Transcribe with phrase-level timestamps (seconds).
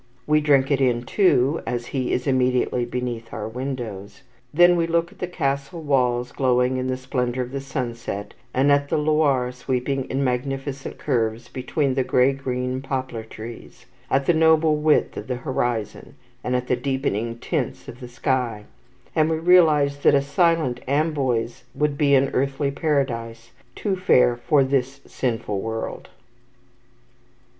[0.25, 4.23] We drink it in, too, as he is immediately beneath our windows.
[4.51, 8.71] Then we look at the castle walls glowing in the splendour of the sunset, and
[8.71, 14.33] at the Loire sweeping in magnificent curves between the grey green poplar trees; at the
[14.33, 18.65] noble width of the horizon, and at the deepening tints of the sky;
[19.15, 24.63] and we realize that a silent Amboise would be an earthly Paradise, too fair for
[24.63, 26.09] this sinful world.